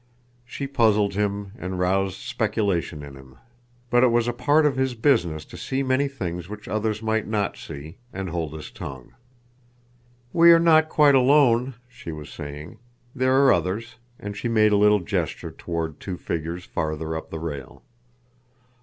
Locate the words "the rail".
17.29-17.83